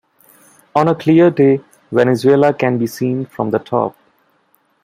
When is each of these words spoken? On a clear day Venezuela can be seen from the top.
On 0.73 0.87
a 0.87 0.95
clear 0.95 1.29
day 1.29 1.61
Venezuela 1.91 2.55
can 2.55 2.79
be 2.79 2.87
seen 2.87 3.27
from 3.27 3.51
the 3.51 3.59
top. 3.59 3.95